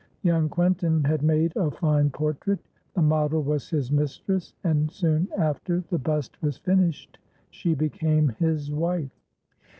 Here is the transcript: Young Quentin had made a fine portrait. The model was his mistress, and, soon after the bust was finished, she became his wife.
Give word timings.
Young 0.23 0.49
Quentin 0.49 1.03
had 1.03 1.21
made 1.21 1.55
a 1.55 1.69
fine 1.69 2.09
portrait. 2.09 2.57
The 2.95 3.03
model 3.03 3.43
was 3.43 3.69
his 3.69 3.91
mistress, 3.91 4.55
and, 4.63 4.89
soon 4.89 5.27
after 5.37 5.83
the 5.91 5.99
bust 5.99 6.41
was 6.41 6.57
finished, 6.57 7.19
she 7.51 7.75
became 7.75 8.29
his 8.39 8.71
wife. 8.71 9.11